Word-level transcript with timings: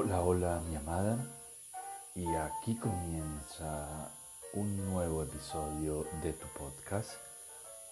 Hola, 0.00 0.22
hola 0.22 0.60
mi 0.68 0.76
amada 0.76 1.18
y 2.14 2.24
aquí 2.36 2.76
comienza 2.76 4.08
un 4.52 4.76
nuevo 4.92 5.24
episodio 5.24 6.06
de 6.22 6.34
tu 6.34 6.46
podcast 6.56 7.14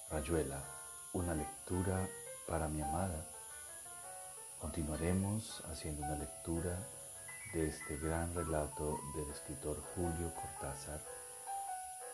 Rayuela, 0.08 0.62
una 1.14 1.34
lectura 1.34 2.08
para 2.46 2.69
mi 2.69 2.80
amada. 2.80 3.27
Continuaremos 4.61 5.64
haciendo 5.69 6.06
una 6.06 6.14
lectura 6.14 6.78
de 7.53 7.71
este 7.71 7.96
gran 7.96 8.32
relato 8.36 9.00
del 9.16 9.28
escritor 9.32 9.82
Julio 9.96 10.32
Cortázar, 10.32 11.00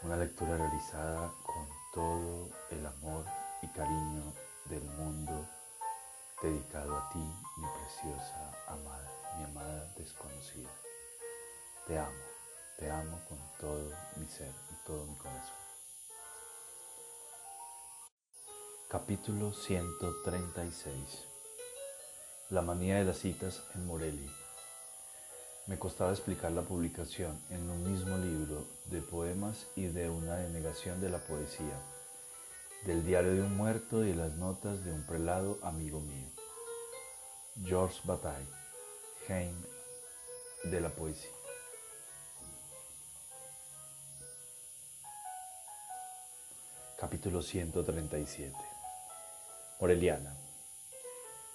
una 0.04 0.16
lectura 0.16 0.56
realizada 0.56 1.30
con 1.44 1.68
todo 1.92 2.48
el 2.70 2.86
amor 2.86 3.26
y 3.60 3.66
cariño 3.66 4.32
del 4.70 4.84
mundo 4.84 5.46
dedicado 6.42 6.96
a 6.96 7.10
ti, 7.10 7.18
mi 7.58 7.66
preciosa 7.76 8.52
amada, 8.68 9.21
mi 9.38 9.44
amada 9.44 9.92
desconocida. 9.96 10.70
Te 11.86 11.98
amo, 11.98 12.24
te 12.78 12.90
amo 12.90 13.20
con 13.28 13.38
todo 13.60 13.90
mi 14.16 14.26
ser 14.26 14.52
y 14.70 14.86
todo 14.86 15.04
mi 15.06 15.14
corazón. 15.16 15.56
Capítulo 18.88 19.52
136 19.52 20.94
La 22.50 22.62
manía 22.62 22.96
de 22.96 23.04
las 23.04 23.18
citas 23.18 23.62
en 23.74 23.86
Morelia. 23.86 24.30
Me 25.66 25.78
costaba 25.78 26.10
explicar 26.10 26.52
la 26.52 26.62
publicación 26.62 27.40
en 27.50 27.70
un 27.70 27.90
mismo 27.90 28.16
libro 28.18 28.64
de 28.86 29.00
poemas 29.00 29.66
y 29.76 29.86
de 29.86 30.10
una 30.10 30.36
denegación 30.36 31.00
de 31.00 31.08
la 31.08 31.18
poesía 31.18 31.78
del 32.84 33.06
diario 33.06 33.34
de 33.34 33.42
un 33.42 33.56
muerto 33.56 34.04
y 34.04 34.12
las 34.12 34.32
notas 34.34 34.84
de 34.84 34.92
un 34.92 35.02
prelado 35.04 35.58
amigo 35.62 36.00
mío. 36.00 36.26
Georges 37.64 38.00
Bataille, 38.04 38.48
Heim 39.28 39.54
de 40.64 40.80
la 40.80 40.88
poesía. 40.88 41.30
Capítulo 46.98 47.40
137. 47.40 48.52
Moreliana. 49.80 50.34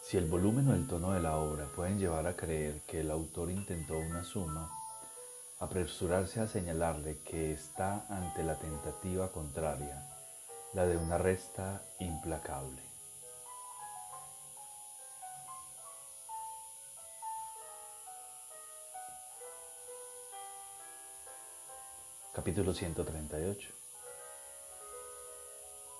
Si 0.02 0.16
el 0.16 0.26
volumen 0.26 0.70
o 0.70 0.74
el 0.74 0.88
tono 0.88 1.12
de 1.12 1.20
la 1.20 1.38
obra 1.38 1.66
pueden 1.76 2.00
llevar 2.00 2.28
a 2.28 2.36
creer 2.38 2.82
que 2.88 3.02
el 3.02 3.12
autor 3.12 3.52
intentó 3.52 3.98
una 3.98 4.24
suma, 4.24 4.72
apresurarse 5.59 6.40
a 6.40 6.48
señalarle 6.48 7.18
que 7.20 7.52
está 7.52 8.06
ante 8.09 8.44
la 8.44 8.58
tentativa 8.58 9.31
contraria 9.31 10.08
la 10.74 10.86
de 10.86 10.96
una 10.96 11.18
resta 11.18 11.81
implacable. 12.00 12.87
Capítulo 22.38 22.72
138 22.72 23.70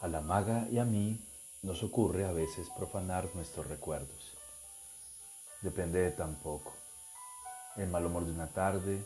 A 0.02 0.08
la 0.08 0.22
maga 0.22 0.68
y 0.70 0.78
a 0.78 0.86
mí 0.86 1.20
nos 1.64 1.82
ocurre 1.82 2.26
a 2.26 2.32
veces 2.32 2.70
profanar 2.78 3.28
nuestros 3.34 3.66
recuerdos. 3.66 4.38
Depende 5.64 6.00
de 6.00 6.12
tan 6.12 6.36
poco. 6.36 6.74
El 7.76 7.90
mal 7.90 8.06
humor 8.06 8.26
de 8.26 8.34
una 8.34 8.46
tarde, 8.54 9.04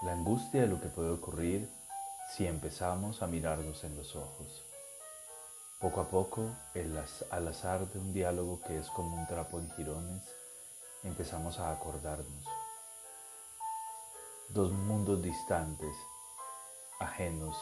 la 0.00 0.14
angustia 0.14 0.62
de 0.62 0.68
lo 0.68 0.80
que 0.80 0.88
puede 0.88 1.10
ocurrir 1.10 1.68
si 2.34 2.46
empezamos 2.46 3.20
a 3.20 3.26
mirarnos 3.26 3.84
en 3.84 3.94
los 3.94 4.16
ojos. 4.16 4.64
Poco 5.78 6.00
a 6.00 6.08
poco, 6.08 6.56
al 7.30 7.48
azar 7.48 7.86
de 7.86 7.98
un 7.98 8.14
diálogo 8.14 8.62
que 8.66 8.78
es 8.78 8.88
como 8.88 9.14
un 9.14 9.26
trapo 9.26 9.60
en 9.60 9.70
jirones, 9.72 10.22
empezamos 11.02 11.58
a 11.58 11.70
acordarnos. 11.70 12.46
Dos 14.48 14.72
mundos 14.72 15.22
distantes, 15.22 15.94
ajenos, 17.02 17.56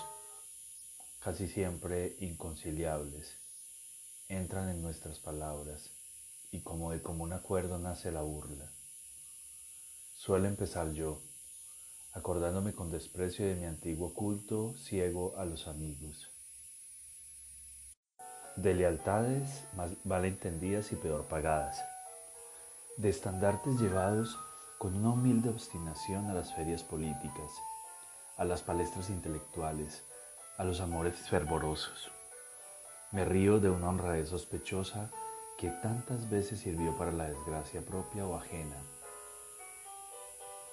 casi 1.20 1.48
siempre 1.48 2.16
inconciliables, 2.20 3.36
entran 4.28 4.68
en 4.68 4.82
nuestras 4.82 5.18
palabras 5.18 5.90
y 6.50 6.60
como 6.60 6.92
de 6.92 7.02
común 7.02 7.32
acuerdo 7.32 7.78
nace 7.78 8.12
la 8.12 8.22
burla. 8.22 8.70
Suelo 10.14 10.46
empezar 10.46 10.92
yo, 10.92 11.20
acordándome 12.12 12.74
con 12.74 12.90
desprecio 12.90 13.46
de 13.46 13.54
mi 13.54 13.66
antiguo 13.66 14.14
culto 14.14 14.76
ciego 14.76 15.36
a 15.36 15.44
los 15.44 15.66
amigos. 15.66 16.30
De 18.56 18.74
lealtades 18.74 19.64
más 19.74 20.24
entendidas 20.24 20.92
y 20.92 20.96
peor 20.96 21.26
pagadas, 21.26 21.82
de 22.96 23.08
estandartes 23.08 23.80
llevados 23.80 24.38
con 24.78 24.94
una 24.94 25.10
humilde 25.10 25.48
obstinación 25.48 26.28
a 26.28 26.34
las 26.34 26.54
ferias 26.54 26.82
políticas, 26.82 27.50
a 28.40 28.44
las 28.46 28.62
palestras 28.62 29.10
intelectuales, 29.10 30.02
a 30.56 30.64
los 30.64 30.80
amores 30.80 31.14
fervorosos. 31.28 32.10
Me 33.12 33.26
río 33.26 33.60
de 33.60 33.68
una 33.68 33.90
honradez 33.90 34.30
sospechosa 34.30 35.10
que 35.58 35.68
tantas 35.68 36.30
veces 36.30 36.60
sirvió 36.60 36.96
para 36.96 37.12
la 37.12 37.28
desgracia 37.28 37.82
propia 37.82 38.26
o 38.26 38.34
ajena, 38.34 38.76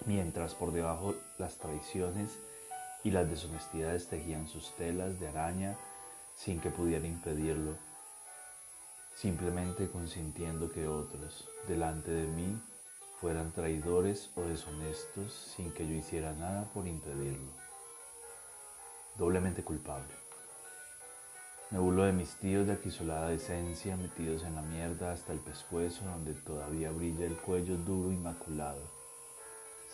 mientras 0.06 0.56
por 0.56 0.72
debajo 0.72 1.14
las 1.38 1.58
traiciones 1.58 2.40
y 3.04 3.12
las 3.12 3.30
deshonestidades 3.30 4.08
tejían 4.08 4.48
sus 4.48 4.74
telas 4.78 5.20
de 5.20 5.28
araña 5.28 5.76
sin 6.38 6.62
que 6.62 6.70
pudiera 6.70 7.06
impedirlo, 7.06 7.76
simplemente 9.14 9.90
consintiendo 9.90 10.72
que 10.72 10.88
otros 10.88 11.50
delante 11.68 12.12
de 12.12 12.28
mí 12.28 12.62
fueran 13.20 13.52
traidores 13.52 14.30
o 14.36 14.42
deshonestos 14.42 15.34
sin 15.56 15.72
que 15.72 15.88
yo 15.88 15.94
hiciera 15.94 16.34
nada 16.34 16.66
por 16.74 16.88
impedirlo. 16.88 17.52
Doblemente 19.18 19.64
culpable. 19.64 20.14
Me 21.72 21.80
burlo 21.80 22.04
de 22.04 22.14
mis 22.14 22.36
tíos 22.36 22.66
de 22.68 22.74
aquisolada 22.74 23.30
decencia 23.30 23.98
metidos 23.98 24.44
en 24.44 24.56
la 24.56 24.62
mierda 24.62 25.12
hasta 25.12 25.34
el 25.34 25.40
pescuezo 25.40 26.06
donde 26.06 26.34
todavía 26.34 26.92
brilla 26.92 27.26
el 27.26 27.36
cuello 27.36 27.76
duro 27.78 28.12
y 28.12 28.16
maculado. 28.16 28.84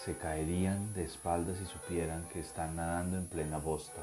Se 0.04 0.18
caerían 0.18 0.94
de 0.94 1.04
espaldas 1.04 1.58
si 1.58 1.66
supieran 1.66 2.28
que 2.30 2.40
están 2.40 2.76
nadando 2.76 3.18
en 3.18 3.28
plena 3.28 3.58
bosta 3.58 4.02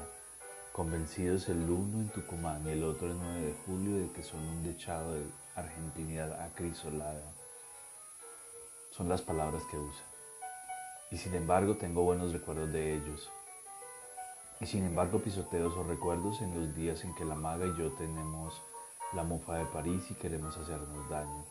convencidos 0.71 1.49
el 1.49 1.69
uno 1.69 1.99
en 1.99 2.09
Tucumán 2.09 2.65
y 2.65 2.69
el 2.69 2.83
otro 2.83 3.07
el 3.11 3.17
9 3.17 3.41
de 3.41 3.53
julio 3.65 3.97
de 3.97 4.11
que 4.13 4.23
son 4.23 4.39
un 4.39 4.63
dechado 4.63 5.13
de 5.13 5.25
argentinidad 5.55 6.41
acrisolada. 6.41 7.21
Son 8.91 9.07
las 9.07 9.21
palabras 9.21 9.63
que 9.71 9.77
usa. 9.77 10.03
Y 11.11 11.17
sin 11.17 11.33
embargo 11.33 11.77
tengo 11.77 12.03
buenos 12.03 12.33
recuerdos 12.33 12.73
de 12.73 12.95
ellos. 12.95 13.31
Y 14.59 14.65
sin 14.65 14.85
embargo 14.85 15.19
pisoteo 15.19 15.69
esos 15.69 15.87
recuerdos 15.87 16.41
en 16.41 16.53
los 16.53 16.75
días 16.75 17.03
en 17.05 17.15
que 17.15 17.23
la 17.23 17.35
maga 17.35 17.65
y 17.65 17.77
yo 17.77 17.91
tenemos 17.93 18.61
la 19.13 19.23
mofa 19.23 19.59
de 19.59 19.65
París 19.65 20.11
y 20.11 20.15
queremos 20.15 20.57
hacernos 20.57 21.09
daño. 21.09 21.45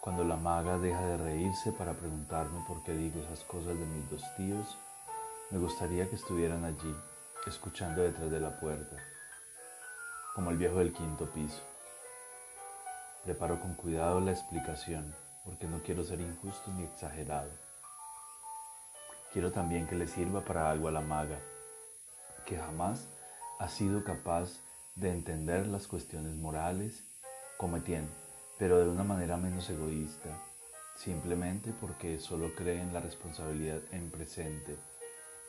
Cuando 0.00 0.22
la 0.22 0.36
maga 0.36 0.78
deja 0.78 1.04
de 1.04 1.16
reírse 1.16 1.72
para 1.72 1.92
preguntarme 1.94 2.64
por 2.68 2.84
qué 2.84 2.92
digo 2.92 3.20
esas 3.20 3.42
cosas 3.42 3.76
de 3.76 3.84
mis 3.84 4.08
dos 4.08 4.22
tíos, 4.36 4.78
me 5.50 5.58
gustaría 5.58 6.08
que 6.08 6.14
estuvieran 6.14 6.64
allí, 6.64 6.94
escuchando 7.46 8.02
detrás 8.02 8.30
de 8.30 8.38
la 8.38 8.60
puerta, 8.60 8.96
como 10.36 10.50
el 10.50 10.56
viejo 10.56 10.78
del 10.78 10.92
quinto 10.92 11.26
piso. 11.26 11.62
Preparo 13.26 13.60
con 13.60 13.74
cuidado 13.74 14.20
la 14.20 14.30
explicación, 14.30 15.12
porque 15.44 15.66
no 15.66 15.82
quiero 15.82 16.04
ser 16.04 16.20
injusto 16.20 16.70
ni 16.72 16.84
exagerado. 16.84 17.50
Quiero 19.32 19.50
también 19.50 19.88
que 19.88 19.96
le 19.96 20.06
sirva 20.06 20.42
para 20.42 20.70
algo 20.70 20.86
a 20.86 20.92
la 20.92 21.00
maga, 21.00 21.40
que 22.46 22.56
jamás 22.56 23.08
ha 23.58 23.68
sido 23.68 24.04
capaz 24.04 24.60
de 24.94 25.10
entender 25.10 25.66
las 25.66 25.88
cuestiones 25.88 26.36
morales 26.36 27.02
como 27.58 27.76
Etienne, 27.76 28.08
pero 28.58 28.78
de 28.78 28.88
una 28.88 29.02
manera 29.02 29.36
menos 29.36 29.68
egoísta, 29.70 30.30
simplemente 30.94 31.74
porque 31.80 32.20
solo 32.20 32.54
cree 32.54 32.80
en 32.80 32.94
la 32.94 33.00
responsabilidad 33.00 33.80
en 33.90 34.08
presente 34.10 34.78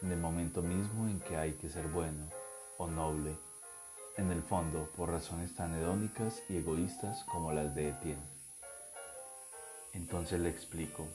en 0.02 0.12
el 0.12 0.20
momento 0.20 0.62
mismo 0.62 1.08
en 1.08 1.20
que 1.20 1.38
hay 1.38 1.54
que 1.54 1.70
ser 1.70 1.88
bueno 1.88 2.28
o 2.78 2.88
noble, 2.88 3.38
en 4.18 4.32
el 4.32 4.42
fondo 4.42 4.90
por 4.96 5.12
razones 5.12 5.56
tan 5.56 5.74
hedónicas 5.76 6.42
y 6.50 6.58
egoístas 6.58 7.24
como 7.26 7.52
las 7.52 7.74
de 7.76 7.90
Etienne. 7.90 8.38
Entonces 9.94 10.40
le 10.40 10.50
explico 10.50 11.08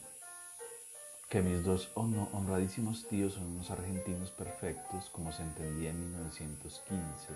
que 1.28 1.42
mis 1.42 1.64
dos 1.64 1.90
honradísimos 1.94 3.08
tíos 3.08 3.34
son 3.34 3.46
unos 3.46 3.70
argentinos 3.70 4.30
perfectos 4.30 5.10
como 5.10 5.32
se 5.32 5.42
entendía 5.42 5.90
en 5.90 5.98
1915, 5.98 7.28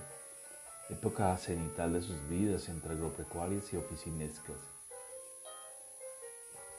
época 0.91 1.37
cenital 1.37 1.95
de 1.95 2.03
sus 2.03 2.29
vidas 2.29 2.69
entre 2.69 2.93
agropecuarias 2.93 3.73
y 3.73 3.77
oficinescas. 3.77 4.57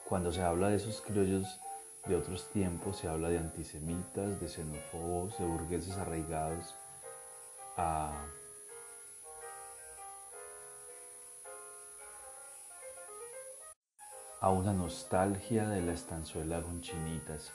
Cuando 0.07 0.31
se 0.31 0.41
habla 0.41 0.69
de 0.69 0.77
esos 0.77 1.01
criollos 1.01 1.59
de 2.07 2.15
otros 2.15 2.49
tiempos 2.51 2.97
se 2.97 3.09
habla 3.09 3.27
de 3.29 3.39
antisemitas, 3.39 4.39
de 4.39 4.47
xenófobos, 4.47 5.37
de 5.37 5.45
burgueses 5.45 5.97
arraigados 5.97 6.73
a 7.75 8.13
a 14.39 14.51
una 14.51 14.71
nostalgia 14.71 15.67
de 15.67 15.81
la 15.81 15.93
estanzuela 15.93 16.61
con 16.61 16.79
chinitas, 16.81 17.51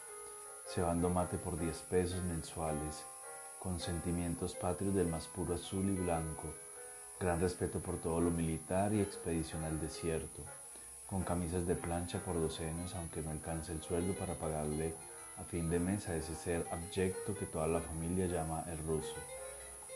cebando 0.67 1.09
mate 1.09 1.39
por 1.39 1.57
10 1.57 1.79
pesos 1.83 2.21
mensuales, 2.25 3.05
con 3.61 3.79
sentimientos 3.79 4.57
patrios 4.57 4.93
del 4.93 5.07
más 5.07 5.29
puro 5.29 5.55
azul 5.55 5.89
y 5.89 5.95
blanco, 5.95 6.53
gran 7.21 7.41
respeto 7.41 7.79
por 7.79 8.01
todo 8.01 8.21
lo 8.21 8.33
militar 8.33 8.93
y 8.93 9.01
expedición 9.01 9.63
al 9.63 9.81
desierto, 9.81 10.43
con 11.07 11.23
camisas 11.23 11.69
de 11.69 11.77
plancha 11.77 12.19
por 12.19 12.41
docenas 12.41 12.97
aunque 12.97 13.23
no 13.23 13.31
alcance 13.31 13.71
el 13.71 13.81
sueldo 13.81 14.15
para 14.15 14.35
pagarle 14.35 14.97
a 15.39 15.45
fin 15.45 15.71
de 15.71 15.79
mes 15.79 16.09
a 16.09 16.17
ese 16.17 16.35
ser 16.35 16.67
abyecto 16.73 17.37
que 17.37 17.47
toda 17.47 17.69
la 17.69 17.81
familia 17.81 18.27
llama 18.27 18.65
el 18.67 18.79
ruso, 18.79 19.15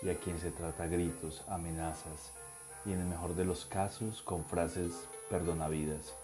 y 0.03 0.09
a 0.09 0.17
quien 0.17 0.39
se 0.39 0.53
trata 0.53 0.87
gritos, 0.87 1.43
amenazas, 1.49 2.31
y 2.85 2.93
en 2.93 3.01
el 3.01 3.07
mejor 3.07 3.35
de 3.35 3.45
los 3.45 3.67
casos 3.67 4.23
con 4.23 4.45
frases 4.45 5.09
perdonavidas. 5.29 6.15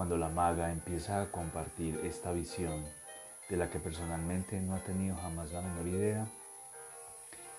Cuando 0.00 0.16
la 0.16 0.30
maga 0.30 0.72
empieza 0.72 1.20
a 1.20 1.30
compartir 1.30 2.00
esta 2.04 2.32
visión, 2.32 2.86
de 3.50 3.56
la 3.58 3.68
que 3.68 3.78
personalmente 3.78 4.58
no 4.58 4.74
ha 4.74 4.78
tenido 4.78 5.14
jamás 5.16 5.52
la 5.52 5.60
menor 5.60 5.86
idea, 5.88 6.26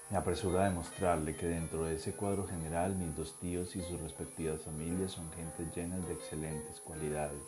me 0.10 0.18
apresuro 0.18 0.60
a 0.60 0.64
demostrarle 0.64 1.36
que 1.36 1.46
dentro 1.46 1.84
de 1.84 1.98
ese 1.98 2.14
cuadro 2.14 2.48
general 2.48 2.96
mis 2.96 3.16
dos 3.16 3.38
tíos 3.40 3.76
y 3.76 3.82
sus 3.84 4.02
respectivas 4.02 4.64
familias 4.64 5.12
son 5.12 5.32
gente 5.34 5.68
llenas 5.76 6.08
de 6.08 6.16
excelentes 6.16 6.82
cualidades. 6.82 7.44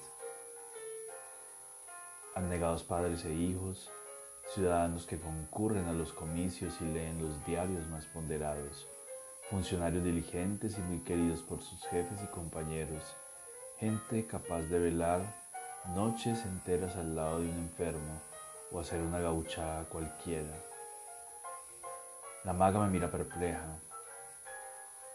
Abnegados 2.35 2.83
padres 2.83 3.25
e 3.25 3.33
hijos, 3.33 3.89
ciudadanos 4.53 5.07
que 5.07 5.17
concurren 5.17 5.87
a 5.87 5.93
los 5.93 6.13
comicios 6.13 6.79
y 6.81 6.85
leen 6.85 7.19
los 7.19 7.43
diarios 7.47 7.87
más 7.87 8.05
ponderados, 8.05 8.87
funcionarios 9.49 10.03
diligentes 10.03 10.77
y 10.77 10.81
muy 10.81 10.99
queridos 10.99 11.41
por 11.41 11.63
sus 11.63 11.83
jefes 11.87 12.21
y 12.23 12.27
compañeros, 12.27 13.15
gente 13.79 14.25
capaz 14.27 14.61
de 14.61 14.79
velar 14.79 15.21
noches 15.95 16.45
enteras 16.45 16.95
al 16.95 17.15
lado 17.15 17.39
de 17.39 17.49
un 17.49 17.57
enfermo 17.57 18.21
o 18.71 18.79
hacer 18.79 19.01
una 19.01 19.19
gauchada 19.19 19.83
cualquiera. 19.85 20.55
La 22.43 22.53
maga 22.53 22.79
me 22.79 22.89
mira 22.89 23.09
perpleja, 23.09 23.79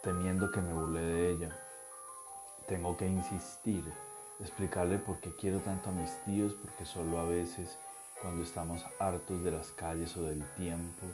temiendo 0.03 0.51
que 0.51 0.61
me 0.61 0.73
burle 0.73 1.01
de 1.01 1.31
ella. 1.31 1.57
Tengo 2.67 2.95
que 2.97 3.07
insistir, 3.07 3.83
explicarle 4.39 4.97
por 4.99 5.19
qué 5.19 5.35
quiero 5.35 5.59
tanto 5.59 5.89
a 5.89 5.93
mis 5.93 6.11
tíos, 6.23 6.53
porque 6.53 6.85
solo 6.85 7.19
a 7.19 7.23
veces, 7.23 7.77
cuando 8.21 8.43
estamos 8.43 8.85
hartos 8.99 9.43
de 9.43 9.51
las 9.51 9.71
calles 9.71 10.15
o 10.17 10.23
del 10.23 10.43
tiempo, 10.55 11.07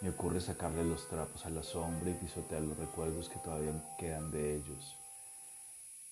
me 0.00 0.10
ocurre 0.10 0.40
sacarle 0.40 0.84
los 0.84 1.08
trapos 1.08 1.44
a 1.44 1.50
la 1.50 1.62
sombra 1.62 2.10
y 2.10 2.14
pisotear 2.14 2.62
los 2.62 2.78
recuerdos 2.78 3.28
que 3.28 3.38
todavía 3.38 3.72
quedan 3.98 4.30
de 4.30 4.56
ellos. 4.56 4.99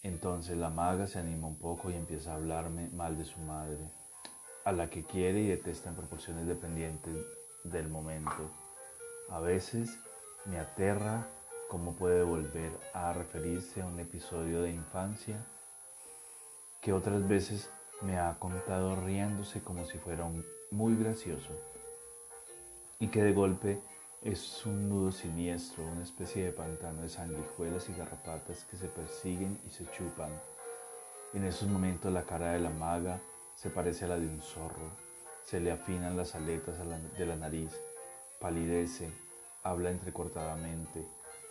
Entonces 0.09 0.57
la 0.57 0.71
maga 0.71 1.07
se 1.07 1.19
anima 1.19 1.47
un 1.47 1.59
poco 1.59 1.91
y 1.91 1.95
empieza 1.95 2.33
a 2.33 2.37
hablarme 2.37 2.89
mal 2.95 3.19
de 3.19 3.27
su 3.27 3.39
madre 3.41 3.91
a 4.65 4.73
la 4.73 4.89
que 4.89 5.05
quiere 5.05 5.41
y 5.41 5.49
detesta 5.49 5.91
en 5.91 5.97
proporciones 5.97 6.47
dependientes 6.47 7.15
del 7.63 7.89
momento. 7.89 8.51
A 9.29 9.39
veces 9.39 9.99
me 10.47 10.59
aterra 10.59 11.29
cómo 11.69 11.93
puede 11.93 12.23
volver 12.23 12.73
a 12.95 13.13
referirse 13.13 13.83
a 13.83 13.87
un 13.87 14.01
episodio 14.01 14.63
de 14.63 14.71
infancia 14.71 15.45
que 16.81 16.95
otras 16.95 17.29
veces 17.29 17.69
me 18.01 18.19
ha 18.19 18.35
contado 18.39 18.97
riéndose 18.97 19.61
como 19.61 19.85
si 19.85 19.99
fuera 19.99 20.27
muy 20.71 20.97
gracioso 20.97 21.51
y 22.99 23.09
que 23.09 23.23
de 23.23 23.35
golpe 23.35 23.83
es 24.23 24.67
un 24.67 24.89
nudo 24.89 25.13
siniestro, 25.13 25.85
una 25.85 26.03
especie 26.03 26.45
de 26.45 26.53
pantano 26.53 27.03
de 27.03 27.09
sanguijuelas 27.09 27.89
y 27.89 27.93
garrapatas 27.93 28.65
que 28.65 28.77
se 28.77 28.89
persiguen 28.89 29.61
y 29.67 29.71
se 29.71 29.89
chupan. 29.93 30.31
En 31.35 31.45
esos 31.45 31.69
momentos 31.69 32.13
la 32.13 32.25
cara 32.25 32.53
de 32.53 32.61
la 32.61 32.71
maga 32.71 33.21
se 33.55 33.71
parece 33.71 34.07
a 34.07 34.09
la 34.09 34.19
de 34.19 34.27
un 34.27 34.41
zorro, 34.41 34.91
se 35.45 35.61
le 35.61 35.71
afinan 35.71 36.17
las 36.17 36.35
aletas 36.35 36.77
de 37.17 37.27
la 37.27 37.37
nariz, 37.37 37.79
palidece, 38.41 39.13
habla 39.63 39.91
entrecortadamente, 39.91 41.07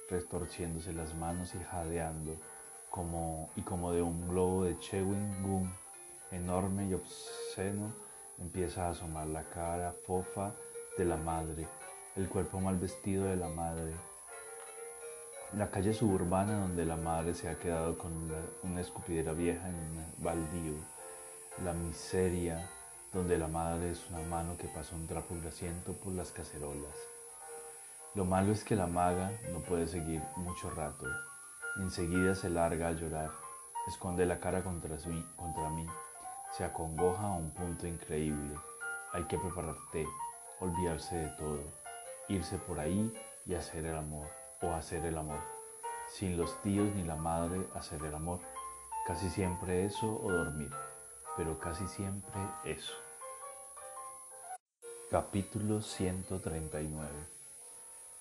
retorciéndose 0.10 0.94
las 0.94 1.16
manos 1.16 1.56
y 1.56 1.60
jadeando, 1.60 2.36
como, 2.90 3.50
y 3.56 3.62
como 3.62 3.94
de 3.94 4.02
un 4.02 4.28
globo 4.28 4.64
de 4.66 4.78
chewing 4.80 5.44
gum 5.44 5.72
enorme 6.32 6.88
y 6.88 6.94
obsceno, 6.94 7.94
empieza 8.40 8.88
a 8.88 8.90
asomar 8.90 9.28
la 9.28 9.44
cara 9.44 9.94
fofa 10.06 10.54
de 10.98 11.06
la 11.06 11.18
madre, 11.18 11.68
el 12.18 12.28
cuerpo 12.28 12.60
mal 12.60 12.78
vestido 12.78 13.26
de 13.26 13.36
la 13.36 13.48
madre. 13.48 13.94
La 15.54 15.70
calle 15.70 15.94
suburbana 15.94 16.60
donde 16.60 16.84
la 16.84 16.98
madre 16.98 17.36
se 17.36 17.48
ha 17.48 17.60
quedado 17.60 17.96
con 17.98 18.12
una, 18.64 18.82
escupidera 18.82 19.34
vieja 19.34 19.70
en 19.70 19.76
un 19.76 20.14
baldío 20.18 20.74
la 21.64 21.74
miseria 21.74 22.70
donde 23.14 23.38
la 23.38 23.48
madre 23.48 23.92
es 23.92 24.08
una 24.10 24.22
mano 24.28 24.58
que 24.58 24.68
pasa 24.68 24.96
un 24.96 25.08
trapo 25.08 25.36
grasiento 25.42 25.94
por 25.94 26.14
las 26.14 26.32
cacerolas. 26.32 26.96
Lo 28.16 28.26
malo 28.26 28.52
es 28.52 28.64
que 28.64 28.76
la 28.76 28.88
maga 28.88 29.32
no 29.52 29.60
puede 29.60 29.88
seguir 29.88 30.22
mucho 30.36 30.70
rato. 30.72 31.06
Enseguida 31.80 32.36
se 32.36 32.50
larga 32.50 32.88
a 32.88 32.94
llorar, 32.94 33.32
esconde 33.88 34.26
la 34.26 34.40
cara 34.40 34.64
contra, 34.64 34.98
contra 35.36 35.70
mí, 35.70 35.86
se 36.56 36.64
acongoja 36.64 37.28
a 37.28 37.32
un 37.34 37.52
punto 37.52 37.86
increíble. 37.86 38.56
Hay 39.14 39.24
que 39.26 39.38
preparar 39.38 39.76
té, 39.92 40.06
olvidarse 40.60 41.16
de 41.16 41.30
todo, 41.38 41.87
irse 42.30 42.58
por 42.58 42.80
ahí 42.80 43.14
y 43.46 43.56
hacer 43.56 43.86
el 43.86 43.96
amor, 43.96 44.30
o 44.62 44.72
hacer 44.72 45.06
el 45.06 45.18
amor. 45.18 45.40
Sin 46.10 46.38
los 46.38 46.62
tíos 46.62 46.94
ni 46.96 47.04
la 47.04 47.16
madre 47.16 47.68
hacer 47.74 48.04
el 48.04 48.14
amor. 48.14 48.40
Casi 49.06 49.30
siempre 49.30 49.86
eso 49.86 50.20
o 50.22 50.32
dormir 50.32 50.72
pero 51.38 51.60
casi 51.60 51.88
siempre 51.88 52.42
eso. 52.66 52.94
Capítulo 55.12 55.82
139 55.82 57.08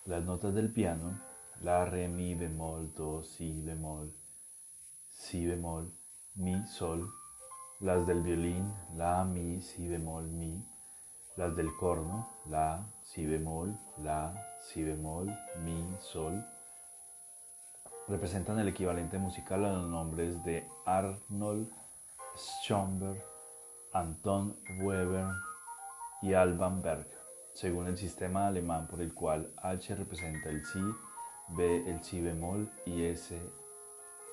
Las 0.04 0.22
notas 0.22 0.54
del 0.54 0.70
piano, 0.70 1.18
la, 1.62 1.86
re, 1.86 2.08
mi, 2.08 2.34
bemol, 2.34 2.92
do, 2.92 3.24
si, 3.24 3.62
bemol, 3.62 4.14
si, 5.10 5.46
bemol, 5.46 5.90
mi, 6.34 6.62
sol, 6.66 7.10
las 7.80 8.06
del 8.06 8.20
violín, 8.20 8.70
la, 8.94 9.24
mi, 9.24 9.62
si, 9.62 9.88
bemol, 9.88 10.28
mi, 10.28 10.62
las 11.36 11.54
del 11.54 11.74
corno, 11.76 12.28
la, 12.48 12.84
si, 13.02 13.26
bemol, 13.26 13.76
la, 13.98 14.56
si, 14.60 14.82
bemol, 14.82 15.26
mi, 15.62 15.84
sol, 16.00 16.44
representan 18.08 18.58
el 18.58 18.68
equivalente 18.68 19.18
musical 19.18 19.64
a 19.64 19.72
los 19.72 19.88
nombres 19.88 20.42
de 20.44 20.66
Arnold 20.86 21.70
Schoenberg, 22.36 23.22
Anton 23.92 24.56
Weber 24.80 25.26
y 26.22 26.32
Alban 26.32 26.82
Berg, 26.82 27.06
según 27.52 27.86
el 27.86 27.98
sistema 27.98 28.46
alemán 28.46 28.86
por 28.86 29.00
el 29.00 29.12
cual 29.12 29.52
H 29.62 29.94
representa 29.94 30.48
el 30.48 30.64
Si, 30.64 30.80
B 31.48 31.90
el 31.90 32.02
Si 32.02 32.20
bemol 32.20 32.70
y 32.86 33.04
S 33.04 33.38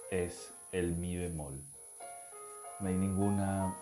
es 0.10 0.53
el 0.72 0.95
Mi 0.95 1.17
bemol. 1.17 1.62
No 2.79 2.88
hay 2.88 2.95
ninguna 2.95 3.75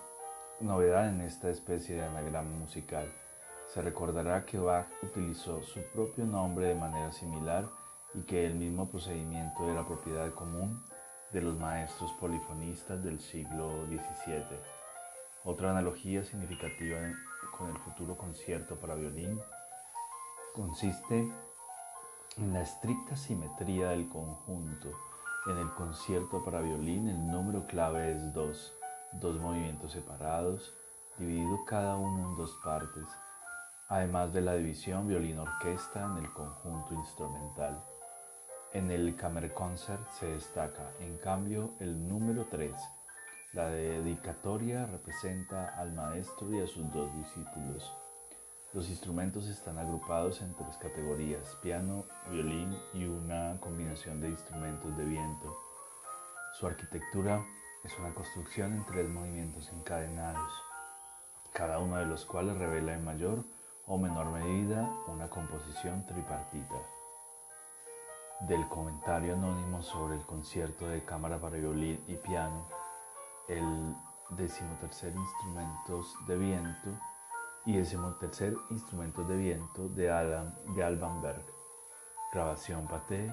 novedad 0.62 1.08
en 1.08 1.20
esta 1.20 1.50
especie 1.50 1.96
de 1.96 2.04
anagrama 2.04 2.50
musical. 2.50 3.12
Se 3.68 3.82
recordará 3.82 4.44
que 4.44 4.58
Bach 4.58 4.86
utilizó 5.02 5.62
su 5.62 5.80
propio 5.94 6.24
nombre 6.24 6.66
de 6.68 6.74
manera 6.74 7.12
similar 7.12 7.68
y 8.14 8.22
que 8.22 8.46
el 8.46 8.54
mismo 8.54 8.88
procedimiento 8.88 9.70
era 9.70 9.86
propiedad 9.86 10.32
común 10.34 10.82
de 11.32 11.40
los 11.40 11.56
maestros 11.58 12.12
polifonistas 12.20 13.02
del 13.02 13.20
siglo 13.20 13.86
XVII. 13.86 14.58
Otra 15.44 15.70
analogía 15.70 16.22
significativa 16.22 16.98
con 17.56 17.70
el 17.70 17.78
futuro 17.78 18.16
concierto 18.16 18.76
para 18.76 18.94
violín 18.94 19.40
consiste 20.54 21.32
en 22.36 22.52
la 22.52 22.62
estricta 22.62 23.16
simetría 23.16 23.88
del 23.90 24.08
conjunto. 24.08 24.90
En 25.46 25.56
el 25.56 25.70
concierto 25.74 26.44
para 26.44 26.60
violín 26.60 27.08
el 27.08 27.26
número 27.26 27.66
clave 27.66 28.12
es 28.12 28.32
2, 28.32 28.74
dos 29.12 29.36
movimientos 29.40 29.92
separados, 29.92 30.74
dividido 31.18 31.64
cada 31.64 31.96
uno 31.96 32.30
en 32.30 32.36
dos 32.36 32.58
partes, 32.64 33.04
además 33.88 34.32
de 34.32 34.40
la 34.40 34.54
división 34.54 35.08
violín-orquesta 35.08 36.04
en 36.04 36.24
el 36.24 36.32
conjunto 36.32 36.94
instrumental. 36.94 37.84
En 38.72 38.90
el 38.90 39.14
Kammerkonzert 39.16 40.10
se 40.12 40.26
destaca, 40.28 40.92
en 40.98 41.18
cambio, 41.18 41.74
el 41.78 42.08
número 42.08 42.46
3. 42.50 42.72
La 43.52 43.66
dedicatoria 43.68 44.86
representa 44.86 45.76
al 45.76 45.92
maestro 45.92 46.50
y 46.54 46.60
a 46.60 46.66
sus 46.66 46.90
dos 46.90 47.14
discípulos. 47.18 47.92
Los 48.72 48.88
instrumentos 48.88 49.48
están 49.48 49.78
agrupados 49.78 50.40
en 50.40 50.54
tres 50.54 50.78
categorías, 50.78 51.54
piano, 51.56 52.06
violín 52.30 52.74
y 52.94 53.04
una 53.04 53.60
combinación 53.60 54.22
de 54.22 54.30
instrumentos 54.30 54.96
de 54.96 55.04
viento. 55.04 55.54
Su 56.54 56.66
arquitectura 56.66 57.44
es 57.84 57.98
una 57.98 58.14
construcción 58.14 58.74
en 58.74 58.84
tres 58.84 59.08
movimientos 59.08 59.68
encadenados, 59.72 60.52
cada 61.52 61.78
uno 61.78 61.96
de 61.96 62.06
los 62.06 62.24
cuales 62.24 62.56
revela 62.56 62.94
en 62.94 63.04
mayor 63.04 63.44
o 63.86 63.98
menor 63.98 64.26
medida 64.26 64.88
una 65.08 65.28
composición 65.28 66.06
tripartita 66.06 66.76
del 68.40 68.66
comentario 68.68 69.34
anónimo 69.34 69.82
sobre 69.82 70.16
el 70.16 70.22
concierto 70.22 70.88
de 70.88 71.04
cámara 71.04 71.40
para 71.40 71.56
violín 71.56 72.02
y 72.06 72.16
piano, 72.16 72.66
el 73.48 73.94
decimotercer 74.30 75.14
Instrumentos 75.14 76.14
de 76.26 76.36
Viento 76.36 76.90
y 77.66 77.76
decimotercer 77.76 78.54
Instrumentos 78.70 79.28
de 79.28 79.36
Viento 79.36 79.88
de, 79.88 80.10
Adam, 80.10 80.52
de 80.74 80.82
Alban 80.82 81.22
Berg. 81.22 81.44
Grabación 82.32 82.86
Pate, 82.88 83.30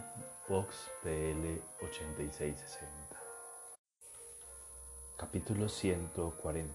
Vox 0.48 0.92
PL 1.02 1.62
8660. 1.82 2.99
Capítulo 5.20 5.68
140. 5.68 6.74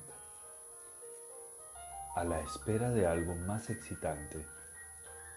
A 2.15 2.25
la 2.25 2.41
espera 2.41 2.91
de 2.91 3.07
algo 3.07 3.35
más 3.35 3.71
excitante. 3.71 4.47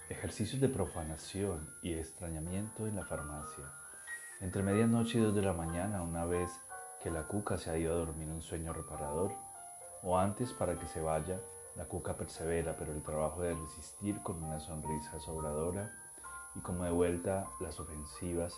Ejercicios 0.10 0.60
de 0.60 0.68
profanación 0.68 1.74
y 1.82 1.94
extrañamiento 1.94 2.86
en 2.86 2.98
la 2.98 3.06
farmacia. 3.06 3.64
Entre 4.42 4.62
medianoche 4.62 5.20
y 5.20 5.22
dos 5.22 5.34
de 5.34 5.42
la 5.42 5.54
mañana, 5.54 6.02
una 6.02 6.26
vez 6.26 6.52
que 7.02 7.10
la 7.10 7.24
cuca 7.24 7.58
se 7.58 7.70
ha 7.70 7.78
ido 7.78 7.94
a 7.94 7.98
dormir 7.98 8.28
un 8.28 8.42
sueño 8.42 8.74
reparador, 8.74 9.32
o 10.04 10.18
antes 10.18 10.52
para 10.52 10.78
que 10.78 10.88
se 10.88 11.00
vaya, 11.00 11.40
la 11.78 11.86
cuca 11.86 12.18
persevera, 12.18 12.76
pero 12.78 12.92
el 12.92 13.04
trabajo 13.04 13.42
de 13.42 13.56
resistir 13.56 14.22
con 14.22 14.44
una 14.44 14.60
sonrisa 14.60 15.18
sobradora 15.22 15.94
y 16.56 16.60
como 16.60 16.84
de 16.84 16.92
vuelta 16.92 17.48
las 17.62 17.80
ofensivas 17.80 18.54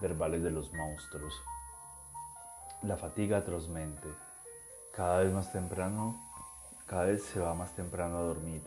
verbales 0.00 0.42
de 0.42 0.50
los 0.50 0.72
monstruos. 0.72 1.40
La 2.86 2.96
fatiga 2.96 3.38
atrozmente, 3.38 4.06
cada 4.94 5.24
vez 5.24 5.32
más 5.32 5.50
temprano, 5.50 6.20
cada 6.86 7.06
vez 7.06 7.24
se 7.24 7.40
va 7.40 7.52
más 7.52 7.74
temprano 7.74 8.18
a 8.18 8.22
dormir, 8.22 8.62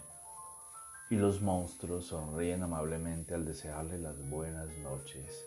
y 1.10 1.16
los 1.16 1.42
monstruos 1.42 2.08
sonríen 2.08 2.62
amablemente 2.62 3.34
al 3.34 3.46
desearle 3.46 3.98
las 3.98 4.22
buenas 4.30 4.68
noches. 4.80 5.46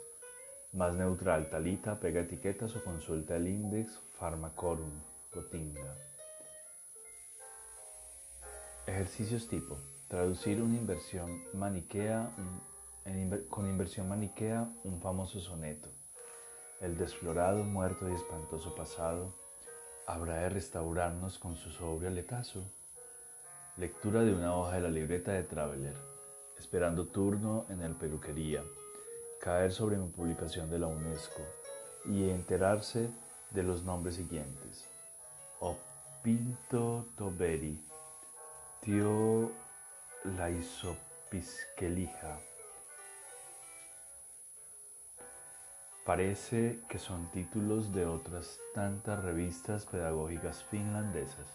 Más 0.72 0.94
neutral, 0.94 1.50
Talita 1.50 2.00
pega 2.00 2.22
etiquetas 2.22 2.74
o 2.74 2.82
consulta 2.82 3.36
el 3.36 3.48
Index 3.48 4.00
Pharmacorum 4.18 5.02
Gotinga. 5.34 5.94
Ejercicios 8.86 9.48
tipo. 9.48 9.76
Traducir 10.08 10.62
una 10.62 10.78
inversión 10.78 11.42
maniquea, 11.52 12.30
con 13.50 13.68
inversión 13.68 14.08
maniquea 14.08 14.66
un 14.84 14.98
famoso 15.02 15.40
soneto. 15.40 15.90
El 16.82 16.98
desflorado, 16.98 17.62
muerto 17.62 18.10
y 18.10 18.12
espantoso 18.12 18.74
pasado 18.74 19.32
habrá 20.04 20.38
de 20.38 20.48
restaurarnos 20.48 21.38
con 21.38 21.56
su 21.56 21.70
sobrio 21.70 22.08
aletazo. 22.08 22.64
Lectura 23.76 24.22
de 24.22 24.34
una 24.34 24.56
hoja 24.56 24.74
de 24.74 24.80
la 24.80 24.88
libreta 24.88 25.30
de 25.30 25.44
Traveler. 25.44 25.94
Esperando 26.58 27.06
turno 27.06 27.66
en 27.68 27.82
el 27.82 27.94
peluquería 27.94 28.64
caer 29.40 29.70
sobre 29.72 29.96
mi 29.96 30.08
publicación 30.08 30.68
de 30.70 30.80
la 30.80 30.88
UNESCO 30.88 31.42
y 32.04 32.30
enterarse 32.30 33.08
de 33.52 33.62
los 33.62 33.84
nombres 33.84 34.16
siguientes. 34.16 34.84
Opinto 35.60 37.06
Toberi, 37.16 37.80
Tio 38.80 39.52
Laisopiskelija. 40.36 42.51
Parece 46.04 46.80
que 46.88 46.98
son 46.98 47.30
títulos 47.30 47.92
de 47.92 48.06
otras 48.06 48.58
tantas 48.74 49.22
revistas 49.22 49.86
pedagógicas 49.86 50.64
finlandesas. 50.64 51.46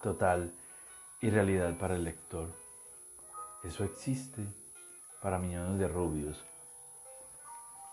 Total, 0.00 0.52
y 1.20 1.30
realidad 1.30 1.76
para 1.78 1.94
el 1.94 2.04
lector. 2.04 2.48
Eso 3.62 3.84
existe 3.84 4.44
para 5.22 5.38
millones 5.38 5.78
de 5.78 5.86
rubios. 5.86 6.44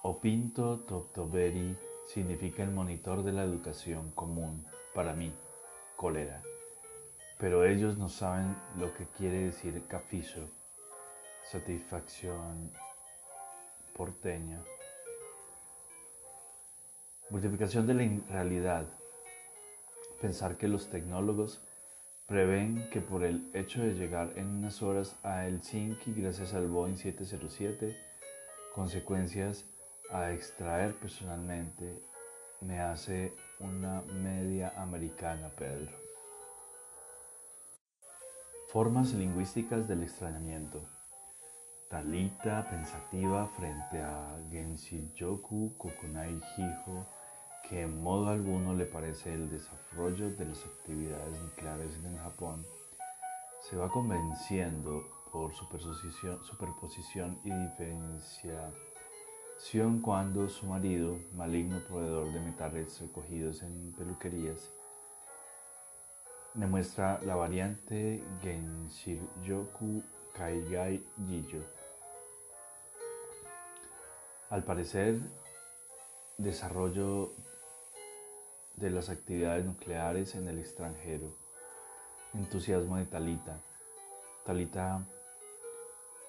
Opinto 0.02 0.80
Toptoveri 0.80 1.78
significa 2.08 2.64
el 2.64 2.72
monitor 2.72 3.24
de 3.24 3.32
la 3.32 3.44
educación 3.44 4.10
común 4.12 4.66
para 4.96 5.14
mí, 5.14 5.32
cólera. 5.96 6.42
Pero 7.38 7.64
ellos 7.66 7.98
no 7.98 8.10
saben 8.10 8.56
lo 8.78 8.94
que 8.96 9.06
quiere 9.06 9.46
decir 9.46 9.86
cafizo, 9.88 10.42
satisfacción 11.44 12.72
porteña. 13.96 14.60
Multiplicación 17.30 17.86
de 17.86 17.94
la 17.94 18.22
realidad. 18.30 18.86
Pensar 20.20 20.58
que 20.58 20.68
los 20.68 20.90
tecnólogos 20.90 21.62
Prevén 22.30 22.88
que 22.92 23.02
por 23.02 23.24
el 23.24 23.50
hecho 23.56 23.82
de 23.82 23.96
llegar 23.96 24.34
en 24.36 24.48
unas 24.48 24.84
horas 24.84 25.16
a 25.24 25.46
Helsinki 25.46 26.14
gracias 26.14 26.54
al 26.54 26.68
Boeing 26.68 26.96
707, 26.96 27.98
consecuencias 28.76 29.66
a 30.12 30.32
extraer 30.32 30.94
personalmente, 30.94 32.04
me 32.62 32.80
hace 32.80 33.34
una 33.60 34.02
media 34.02 34.74
americana, 34.78 35.50
Pedro. 35.58 35.92
Formas 38.68 39.12
lingüísticas 39.14 39.88
del 39.88 40.04
extrañamiento. 40.04 40.88
Talita 41.90 42.70
pensativa 42.70 43.48
frente 43.48 44.04
a 44.04 44.38
Yoku 45.16 45.74
Kokunai 45.80 46.40
Hijo 46.58 47.08
que 47.68 47.82
en 47.82 48.02
modo 48.02 48.30
alguno 48.30 48.74
le 48.74 48.86
parece 48.86 49.34
el 49.34 49.50
desarrollo 49.50 50.30
de 50.32 50.46
las 50.46 50.66
actividades 50.66 51.38
nucleares 51.42 51.92
en 52.04 52.18
Japón, 52.18 52.66
se 53.62 53.76
va 53.76 53.90
convenciendo 53.90 55.04
por 55.32 55.54
superposición, 55.54 57.40
y 57.44 57.52
diferenciación 57.52 60.00
cuando 60.02 60.50
su 60.50 60.66
marido, 60.66 61.20
maligno 61.36 61.80
proveedor 61.88 62.34
de 62.34 62.40
metales 62.40 63.00
recogidos 63.00 63.62
en 63.62 63.94
peluquerías, 63.94 64.72
demuestra 66.56 67.20
la 67.24 67.36
variante 67.36 68.24
Genshiryoku 68.42 70.02
Kaigai 70.34 71.04
Jijo. 71.28 71.60
Al 74.50 74.64
parecer, 74.64 75.20
desarrollo 76.40 77.34
de 78.80 78.90
las 78.90 79.10
actividades 79.10 79.66
nucleares 79.66 80.36
en 80.36 80.48
el 80.48 80.58
extranjero. 80.58 81.36
Entusiasmo 82.34 82.98
de 82.98 83.06
Talita. 83.06 83.60
Talita 84.46 85.06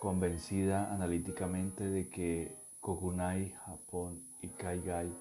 convencida 0.01 0.93
analíticamente 0.93 1.85
de 1.85 2.09
que 2.09 2.57
Kokunai, 2.81 3.51
Japón 3.67 4.23
y 4.43 4.49
Kaigai, 4.49 5.13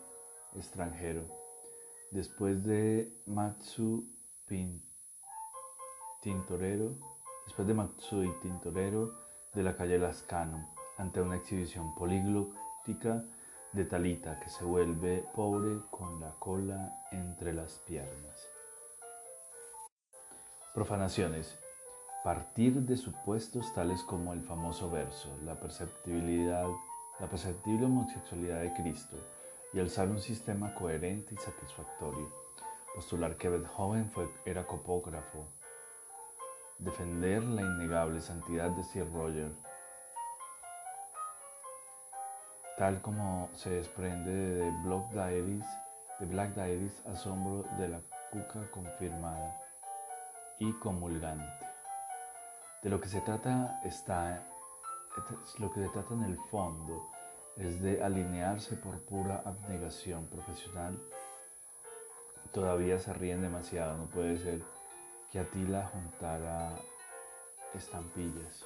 extranjero. 0.56 1.26
Después 2.12 2.64
de 2.64 3.14
Matsu 3.28 4.08
Tintorero, 6.22 6.98
después 7.46 7.68
de 7.68 7.74
Matsu 7.74 8.24
y 8.24 8.32
Tintorero 8.42 9.14
de 9.54 9.64
la 9.64 9.76
calle 9.76 10.00
Lascano, 10.00 10.68
ante 10.98 11.22
una 11.22 11.36
exhibición 11.36 11.94
poliglótica 11.94 13.24
de 13.72 13.86
Talita 13.86 14.40
que 14.40 14.50
se 14.50 14.64
vuelve 14.64 15.24
pobre 15.36 15.80
con 15.92 16.20
la 16.20 16.32
cola 16.40 17.06
entre 17.12 17.54
las 17.54 17.80
piernas. 17.80 18.50
Profanaciones. 20.74 21.58
Partir 22.24 22.82
de 22.82 22.98
supuestos 22.98 23.74
tales 23.74 24.02
como 24.04 24.34
el 24.34 24.42
famoso 24.42 24.90
verso, 24.90 25.30
la 25.46 25.60
perceptibilidad, 25.60 26.68
la 27.20 27.28
perceptible 27.30 27.86
homosexualidad 27.86 28.62
de 28.62 28.74
Cristo 28.74 29.18
y 29.72 29.80
alzar 29.80 30.10
un 30.10 30.20
sistema 30.20 30.74
coherente 30.74 31.36
y 31.36 31.38
satisfactorio. 31.38 32.30
Postular 32.96 33.38
que 33.38 33.50
Beethoven 33.50 34.10
fue, 34.10 34.30
era 34.46 34.66
copógrafo. 34.66 35.46
Defender 36.80 37.44
la 37.44 37.62
innegable 37.62 38.20
santidad 38.20 38.72
de 38.72 38.84
Sir 38.84 39.12
Roger 39.14 39.52
tal 42.80 43.02
como 43.02 43.50
se 43.54 43.72
desprende 43.72 44.32
de 44.32 44.72
de 46.20 46.26
Black 46.26 46.54
Diaries, 46.56 47.06
asombro 47.08 47.66
de 47.78 47.90
la 47.90 48.00
cuca 48.32 48.72
confirmada 48.72 49.54
y 50.60 50.72
comulgante. 50.80 51.66
De 52.82 52.90
lo 52.90 53.02
que 53.02 53.10
se 53.10 53.20
trata 53.20 53.82
está, 53.84 54.42
lo 55.60 55.70
que 55.74 55.82
se 55.82 55.90
trata 55.90 56.14
en 56.14 56.24
el 56.24 56.38
fondo 56.50 57.06
es 57.58 57.82
de 57.82 58.02
alinearse 58.02 58.78
por 58.78 59.02
pura 59.02 59.44
abnegación 59.46 60.28
profesional. 60.28 60.98
Todavía 62.54 62.98
se 62.98 63.12
ríen 63.12 63.42
demasiado, 63.42 63.98
no 63.98 64.06
puede 64.06 64.38
ser 64.38 64.64
que 65.34 65.40
Atila 65.40 65.92
juntara 65.94 66.78
estampillas. 67.74 68.66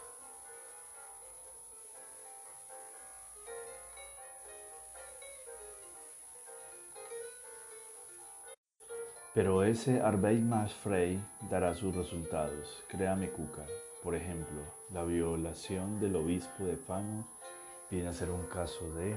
Pero 9.34 9.64
ese 9.64 10.00
Arbeit 10.00 10.46
Frey 10.84 11.20
dará 11.50 11.74
sus 11.74 11.96
resultados, 11.96 12.84
créame 12.88 13.32
Cuca. 13.32 13.66
Por 14.04 14.14
ejemplo, 14.14 14.62
la 14.92 15.04
violación 15.04 16.00
del 16.00 16.18
obispo 16.18 16.64
de 16.66 16.78
Fano 16.78 17.28
viene 17.90 18.10
a 18.10 18.14
ser 18.14 18.30
un 18.30 18.46
caso 18.46 18.94
de... 18.94 19.16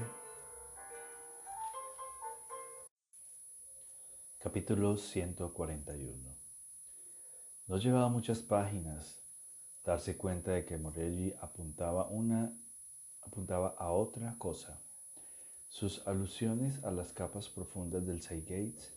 Capítulo 4.39 4.97
141 4.97 6.35
No 7.67 7.77
llevaba 7.77 8.09
muchas 8.09 8.39
páginas 8.39 9.21
darse 9.85 10.17
cuenta 10.17 10.51
de 10.51 10.65
que 10.65 10.79
Morelli 10.79 11.35
apuntaba, 11.39 12.07
una, 12.07 12.57
apuntaba 13.21 13.75
a 13.77 13.91
otra 13.91 14.35
cosa. 14.39 14.81
Sus 15.69 16.07
alusiones 16.07 16.83
a 16.83 16.89
las 16.89 17.13
capas 17.13 17.49
profundas 17.49 18.07
del 18.07 18.19
Gates, 18.19 18.96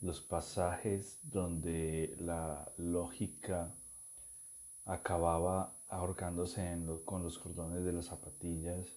los 0.00 0.20
pasajes 0.20 1.18
donde 1.22 2.16
la 2.18 2.72
lógica 2.78 3.74
acababa 4.86 5.76
ahorcándose 5.88 6.78
con 7.04 7.22
los 7.22 7.38
cordones 7.38 7.84
de 7.84 7.92
las 7.92 8.06
zapatillas, 8.06 8.96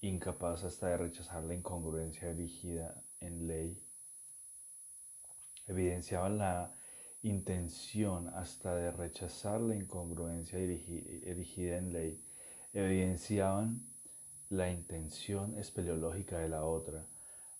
incapaz 0.00 0.64
hasta 0.64 0.88
de 0.88 0.96
rechazar 0.96 1.44
la 1.44 1.54
incongruencia 1.54 2.28
erigida 2.28 3.02
en 3.20 3.46
ley, 3.46 3.82
evidenciaban 5.66 6.38
la 6.38 6.74
intención 7.22 8.28
hasta 8.28 8.74
de 8.76 8.92
rechazar 8.92 9.60
la 9.60 9.74
incongruencia 9.74 10.58
erigida 10.58 11.76
en 11.76 11.92
ley, 11.92 12.24
evidenciaban 12.72 13.84
la 14.48 14.70
intención 14.70 15.58
espeleológica 15.58 16.38
de 16.38 16.48
la 16.48 16.64
otra. 16.64 17.06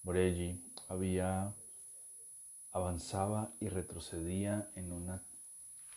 Morelli 0.03 0.65
había 0.89 1.55
avanzaba 2.73 3.53
y 3.61 3.69
retrocedía 3.69 4.71
en 4.75 4.93
una 4.93 5.23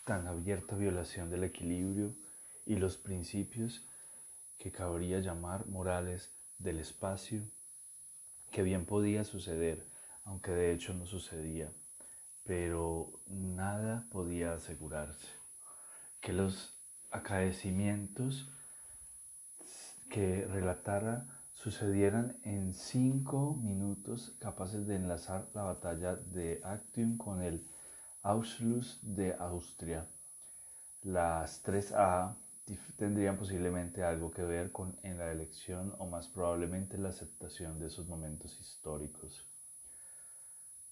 tan 0.04 0.26
abierta 0.26 0.76
violación 0.76 1.30
del 1.30 1.44
equilibrio 1.44 2.14
y 2.66 2.76
los 2.76 2.96
principios 2.96 3.86
que 4.58 4.70
cabría 4.70 5.20
llamar 5.20 5.66
morales 5.66 6.32
del 6.58 6.78
espacio, 6.78 7.42
que 8.50 8.62
bien 8.62 8.86
podía 8.86 9.24
suceder, 9.24 9.86
aunque 10.24 10.52
de 10.52 10.72
hecho 10.72 10.94
no 10.94 11.06
sucedía, 11.06 11.72
pero 12.44 13.20
nada 13.26 14.06
podía 14.10 14.54
asegurarse, 14.54 15.28
que 16.20 16.32
los 16.32 16.74
acaecimientos 17.10 18.50
que 20.10 20.46
relatara 20.46 21.33
sucedieran 21.64 22.36
en 22.42 22.74
cinco 22.74 23.54
minutos 23.62 24.36
capaces 24.38 24.86
de 24.86 24.96
enlazar 24.96 25.48
la 25.54 25.62
batalla 25.62 26.14
de 26.14 26.60
Actium 26.62 27.16
con 27.16 27.40
el 27.40 27.66
Ausschluss 28.22 28.98
de 29.00 29.34
Austria. 29.38 30.06
Las 31.04 31.64
3A 31.64 32.36
tendrían 32.98 33.38
posiblemente 33.38 34.02
algo 34.02 34.30
que 34.30 34.42
ver 34.42 34.72
con 34.72 34.98
en 35.02 35.16
la 35.16 35.32
elección 35.32 35.94
o 35.96 36.06
más 36.06 36.28
probablemente 36.28 36.98
la 36.98 37.08
aceptación 37.08 37.78
de 37.78 37.86
esos 37.86 38.06
momentos 38.08 38.60
históricos. 38.60 39.48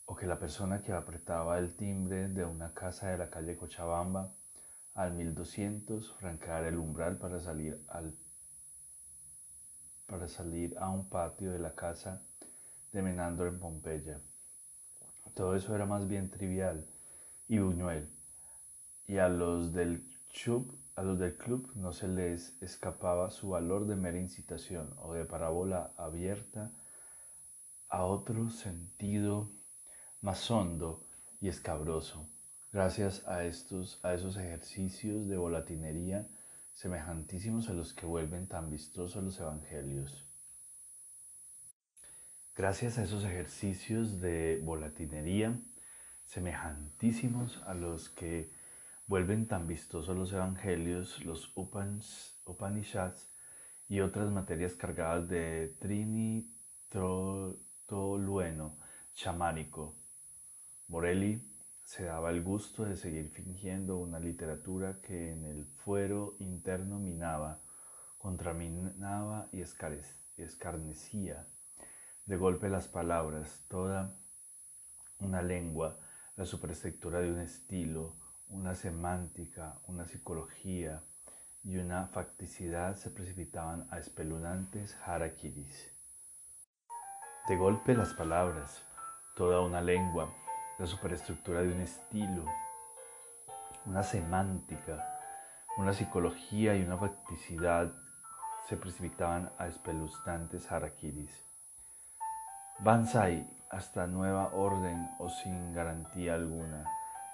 O 0.06 0.16
que 0.16 0.26
la 0.26 0.38
persona 0.38 0.80
que 0.80 0.92
apretaba 0.92 1.58
el 1.58 1.76
timbre 1.76 2.28
de 2.28 2.46
una 2.46 2.72
casa 2.72 3.10
de 3.10 3.18
la 3.18 3.28
calle 3.28 3.58
Cochabamba 3.58 4.32
al 4.94 5.12
1200 5.12 6.14
franqueara 6.14 6.68
el 6.68 6.78
umbral 6.78 7.18
para 7.18 7.40
salir, 7.40 7.84
al, 7.88 8.16
para 10.06 10.28
salir 10.28 10.76
a 10.78 10.88
un 10.90 11.08
patio 11.08 11.52
de 11.52 11.58
la 11.58 11.74
casa 11.74 12.22
de 12.92 13.02
Menandro 13.02 13.46
en 13.46 13.58
Pompeya. 13.58 14.20
Todo 15.34 15.56
eso 15.56 15.74
era 15.74 15.86
más 15.86 16.06
bien 16.06 16.30
trivial 16.30 16.86
y 17.48 17.58
Buñuel. 17.58 18.08
Y 19.06 19.18
a 19.18 19.28
los 19.28 19.72
del 19.72 20.04
club, 20.32 20.78
a 20.94 21.02
los 21.02 21.18
del 21.18 21.36
club 21.36 21.70
no 21.74 21.92
se 21.92 22.08
les 22.08 22.60
escapaba 22.62 23.30
su 23.30 23.50
valor 23.50 23.86
de 23.86 23.96
mera 23.96 24.18
incitación 24.18 24.94
o 24.98 25.14
de 25.14 25.24
parábola 25.24 25.92
abierta 25.96 26.70
a 27.88 28.04
otro 28.04 28.50
sentido 28.50 29.50
más 30.22 30.50
hondo 30.50 31.04
y 31.40 31.48
escabroso, 31.48 32.28
gracias 32.72 33.26
a, 33.26 33.44
estos, 33.44 33.98
a 34.04 34.14
esos 34.14 34.36
ejercicios 34.36 35.28
de 35.28 35.36
volatinería 35.36 36.28
semejantísimos 36.72 37.68
a 37.68 37.72
los 37.72 37.94
que 37.94 38.06
vuelven 38.06 38.46
tan 38.46 38.70
vistosos 38.70 39.22
los 39.22 39.38
evangelios. 39.38 40.26
Gracias 42.54 42.98
a 42.98 43.04
esos 43.04 43.24
ejercicios 43.24 44.20
de 44.20 44.60
volatinería, 44.62 45.58
semejantísimos 46.24 47.62
a 47.66 47.74
los 47.74 48.08
que 48.10 48.50
vuelven 49.06 49.46
tan 49.46 49.66
vistosos 49.66 50.16
los 50.16 50.32
evangelios, 50.32 51.24
los 51.24 51.52
Upanishads 51.56 53.28
y 53.88 54.00
otras 54.00 54.30
materias 54.30 54.74
cargadas 54.74 55.28
de 55.28 55.74
trinitolueno 55.80 58.76
chamánico. 59.14 59.96
Morelli 60.88 61.51
se 61.92 62.04
daba 62.04 62.30
el 62.30 62.42
gusto 62.42 62.86
de 62.86 62.96
seguir 62.96 63.28
fingiendo 63.28 63.98
una 63.98 64.18
literatura 64.18 65.02
que 65.02 65.30
en 65.30 65.44
el 65.44 65.66
fuero 65.66 66.36
interno 66.38 66.98
minaba, 66.98 67.60
contraminaba 68.16 69.50
y 69.52 69.60
escarnecía 70.40 71.46
de 72.24 72.36
golpe 72.38 72.70
las 72.70 72.88
palabras, 72.88 73.66
toda 73.68 74.16
una 75.18 75.42
lengua, 75.42 75.98
la 76.34 76.46
superestructura 76.46 77.20
de 77.20 77.30
un 77.30 77.40
estilo, 77.40 78.16
una 78.48 78.74
semántica, 78.74 79.78
una 79.86 80.06
psicología 80.06 81.04
y 81.62 81.76
una 81.76 82.06
facticidad 82.06 82.96
se 82.96 83.10
precipitaban 83.10 83.86
a 83.90 83.98
espeluznantes 83.98 84.96
harakiris. 85.04 85.92
De 87.48 87.56
golpe 87.58 87.92
las 87.94 88.14
palabras, 88.14 88.82
toda 89.36 89.60
una 89.60 89.82
lengua, 89.82 90.34
la 90.82 90.88
superestructura 90.88 91.62
de 91.62 91.72
un 91.72 91.80
estilo, 91.80 92.44
una 93.86 94.02
semántica, 94.02 95.16
una 95.78 95.92
psicología 95.92 96.74
y 96.74 96.82
una 96.82 96.98
facticidad 96.98 97.92
se 98.66 98.76
precipitaban 98.76 99.52
a 99.58 99.68
espeluznantes 99.68 100.72
harakiris. 100.72 101.32
Banzai 102.80 103.46
hasta 103.70 104.08
nueva 104.08 104.48
orden 104.54 105.08
o 105.20 105.28
sin 105.28 105.72
garantía 105.72 106.34
alguna. 106.34 106.84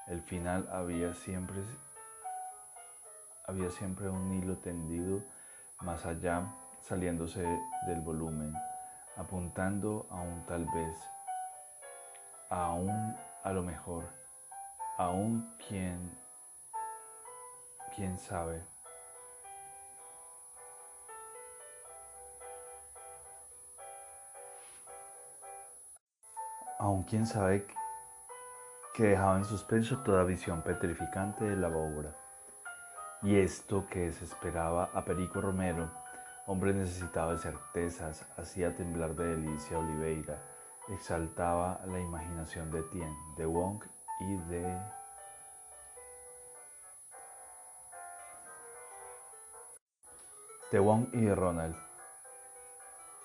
El 0.08 0.20
final 0.20 0.68
había 0.70 1.14
siempre, 1.14 1.62
había 3.46 3.70
siempre 3.70 4.10
un 4.10 4.30
hilo 4.30 4.58
tendido 4.58 5.22
más 5.80 6.04
allá, 6.04 6.52
saliéndose 6.82 7.46
del 7.86 8.02
volumen, 8.02 8.52
apuntando 9.16 10.06
a 10.10 10.16
un 10.16 10.44
tal 10.44 10.66
vez, 10.66 10.98
a 12.50 12.74
un 12.74 13.16
a 13.42 13.52
lo 13.52 13.62
mejor, 13.62 14.04
a 14.96 15.10
un 15.10 15.54
quien, 15.58 16.10
quién 17.94 18.18
sabe. 18.18 18.62
aun 26.78 27.02
quien 27.02 27.26
sabe 27.26 27.66
que 28.94 29.08
dejaba 29.08 29.36
en 29.36 29.44
suspenso 29.44 29.98
toda 29.98 30.24
visión 30.24 30.62
petrificante 30.62 31.44
de 31.44 31.56
la 31.56 31.68
obra. 31.68 32.16
Y 33.22 33.36
esto 33.36 33.86
que 33.90 34.06
desesperaba 34.06 34.90
a 34.94 35.04
Perico 35.04 35.40
Romero, 35.40 35.90
hombre 36.46 36.72
necesitado 36.72 37.32
de 37.32 37.38
certezas, 37.38 38.24
hacía 38.36 38.76
temblar 38.76 39.14
de 39.16 39.36
delicia 39.36 39.76
a 39.76 39.80
Oliveira, 39.80 40.38
exaltaba 40.90 41.80
la 41.86 42.00
imaginación 42.00 42.70
de 42.70 42.82
Tien, 42.84 43.14
de 43.36 43.46
Wong 43.46 43.82
y 44.20 44.36
de 44.50 44.78
de 50.70 50.78
Wong 50.78 51.08
y 51.12 51.20
de 51.20 51.34
Ronald 51.34 51.76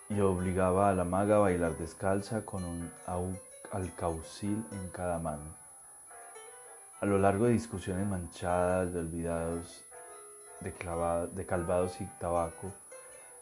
y 0.09 0.19
obligaba 0.21 0.89
a 0.89 0.93
la 0.93 1.03
maga 1.03 1.37
a 1.37 1.39
bailar 1.39 1.77
descalza 1.77 2.45
con 2.45 2.63
un 2.63 2.91
alcaucil 3.71 4.63
en 4.71 4.89
cada 4.89 5.19
mano. 5.19 5.55
A 7.01 7.05
lo 7.05 7.17
largo 7.17 7.45
de 7.45 7.53
discusiones 7.53 8.07
manchadas 8.07 8.93
de 8.93 8.99
olvidados, 8.99 9.83
de, 10.61 11.45
calvados 11.45 11.99
y 11.99 12.05
tabaco, 12.19 12.71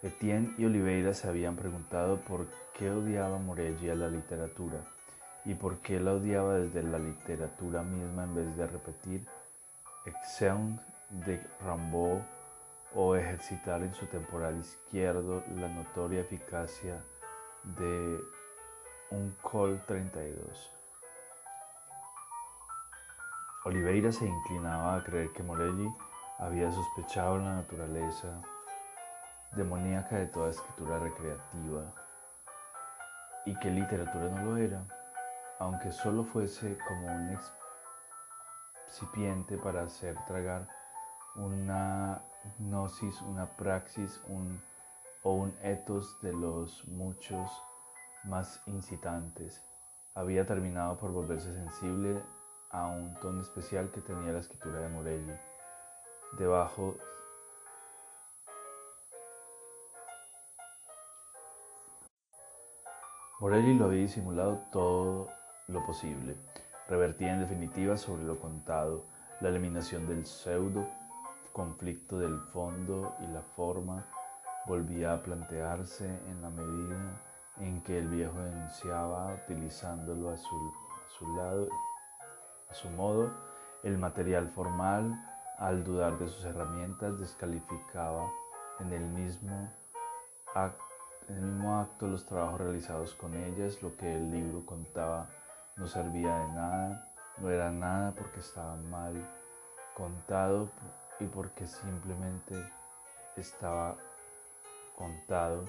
Etienne 0.04 0.56
y 0.58 0.66
Oliveira 0.66 1.14
se 1.14 1.28
habían 1.28 1.56
preguntado 1.56 2.18
por 2.22 2.48
qué 2.74 2.90
odiaba 2.90 3.38
Morelli 3.38 3.90
a 3.90 3.96
la 3.96 4.08
literatura 4.08 4.80
y 5.46 5.54
por 5.54 5.78
qué 5.78 6.00
la 6.00 6.14
odiaba 6.14 6.56
desde 6.56 6.82
la 6.82 6.98
literatura 6.98 7.84
misma 7.84 8.24
en 8.24 8.36
vez 8.36 8.58
de 8.58 8.68
repetir 8.68 9.28
Exeunt 10.06 10.82
de 11.10 11.40
Rimbaud 11.64 12.22
o 12.96 13.16
ejercitar 13.16 13.84
en 13.84 13.94
su 13.94 14.08
temporal 14.08 14.60
izquierdo 14.60 15.44
la 15.56 15.68
notoria 15.68 16.22
eficacia 16.22 17.00
de 17.64 18.20
un 19.12 19.36
Col 19.42 19.80
32. 19.86 20.72
Oliveira 23.66 24.12
se 24.12 24.26
inclinaba 24.26 24.96
a 24.96 25.04
creer 25.04 25.32
que 25.32 25.44
Morelli 25.44 25.88
había 26.40 26.72
sospechado 26.72 27.38
la 27.38 27.56
naturaleza 27.58 28.42
demoníaca 29.56 30.18
de 30.18 30.28
toda 30.28 30.50
escritura 30.50 31.00
recreativa 31.00 31.94
y 33.46 33.56
que 33.56 33.70
literatura 33.70 34.30
no 34.30 34.52
lo 34.52 34.58
era, 34.58 34.84
aunque 35.60 35.92
solo 35.92 36.24
fuese 36.24 36.78
como 36.88 37.08
un 37.08 37.38
excipiente 38.88 39.58
para 39.58 39.84
hacer 39.84 40.16
tragar 40.26 40.68
una 41.36 42.22
gnosis, 42.60 43.22
una 43.22 43.46
praxis 43.58 44.22
un, 44.28 44.62
o 45.24 45.34
un 45.34 45.56
ethos 45.62 46.18
de 46.22 46.34
los 46.34 46.86
muchos 46.88 47.50
más 48.24 48.62
incitantes. 48.68 49.62
Había 50.14 50.46
terminado 50.46 50.98
por 50.98 51.12
volverse 51.12 51.54
sensible 51.54 52.22
a 52.70 52.88
un 52.88 53.14
tono 53.16 53.42
especial 53.42 53.92
que 53.92 54.02
tenía 54.02 54.34
la 54.34 54.40
escritura 54.40 54.80
de 54.80 54.90
Morelli. 54.90 55.34
Debajo 56.38 56.96
Morelli 63.42 63.74
lo 63.74 63.86
había 63.86 64.02
disimulado 64.02 64.62
todo 64.72 65.28
lo 65.68 65.84
posible. 65.84 66.36
Revertía 66.88 67.34
en 67.34 67.40
definitiva 67.40 67.98
sobre 67.98 68.22
lo 68.22 68.40
contado, 68.40 69.04
la 69.40 69.50
eliminación 69.50 70.08
del 70.08 70.28
pseudo, 70.28 70.88
conflicto 71.52 72.20
del 72.20 72.40
fondo 72.54 73.16
y 73.20 73.26
la 73.34 73.42
forma 73.42 74.06
volvía 74.68 75.14
a 75.14 75.24
plantearse 75.24 76.06
en 76.06 76.40
la 76.44 76.52
medida 76.52 77.20
en 77.58 77.82
que 77.82 77.98
el 77.98 78.10
viejo 78.10 78.40
denunciaba, 78.40 79.34
utilizándolo 79.34 80.30
a 80.30 80.38
su, 80.38 80.56
a 80.56 81.10
su 81.10 81.36
lado, 81.36 81.68
a 82.70 82.74
su 82.76 82.92
modo, 82.92 83.32
el 83.82 83.98
material 83.98 84.50
formal, 84.50 85.20
al 85.58 85.84
dudar 85.84 86.20
de 86.20 86.28
sus 86.28 86.46
herramientas, 86.46 87.20
descalificaba 87.20 88.32
en 88.80 88.94
el 88.94 89.04
mismo 89.04 89.68
acto 90.54 90.91
en 91.28 91.36
el 91.36 91.42
mismo 91.42 91.80
acto, 91.80 92.08
los 92.08 92.26
trabajos 92.26 92.60
realizados 92.60 93.16
con 93.16 93.36
ellas, 93.36 93.82
lo 93.82 93.96
que 93.96 94.16
el 94.16 94.32
libro 94.32 94.66
contaba, 94.66 95.30
no 95.76 95.88
servía 95.88 96.36
de 96.38 96.48
nada, 96.54 97.14
no 97.38 97.50
era 97.50 97.72
nada 97.72 98.12
porque 98.12 98.40
estaba 98.40 98.76
mal 98.76 99.14
contado 99.96 100.70
y 101.20 101.26
porque 101.26 101.68
simplemente 101.68 102.56
estaba 103.36 103.96
contado. 104.96 105.66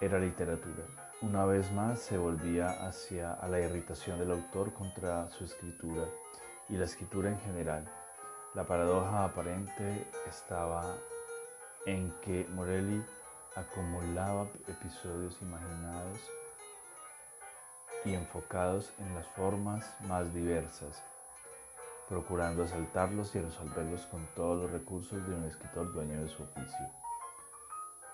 Era 0.00 0.18
literatura. 0.18 0.84
Una 1.22 1.44
vez 1.44 1.70
más 1.72 2.00
se 2.00 2.16
volvía 2.16 2.86
hacia 2.86 3.34
a 3.34 3.48
la 3.48 3.60
irritación 3.60 4.18
del 4.18 4.30
autor 4.30 4.72
contra 4.72 5.30
su 5.30 5.44
escritura 5.44 6.06
y 6.68 6.76
la 6.76 6.84
escritura 6.84 7.28
en 7.28 7.38
general. 7.40 7.84
La 8.54 8.64
paradoja 8.64 9.24
aparente 9.24 10.06
estaba 10.26 10.96
en 11.86 12.12
que 12.22 12.46
Morelli 12.48 13.04
acumulaba 13.56 14.48
episodios 14.68 15.40
imaginados 15.42 16.18
y 18.04 18.14
enfocados 18.14 18.92
en 18.98 19.14
las 19.14 19.26
formas 19.28 19.94
más 20.06 20.32
diversas, 20.32 21.02
procurando 22.08 22.62
asaltarlos 22.62 23.34
y 23.34 23.40
resolverlos 23.40 24.06
con 24.06 24.26
todos 24.34 24.62
los 24.62 24.70
recursos 24.70 25.26
de 25.28 25.34
un 25.34 25.44
escritor 25.44 25.92
dueño 25.92 26.22
de 26.22 26.28
su 26.28 26.42
oficio. 26.42 26.90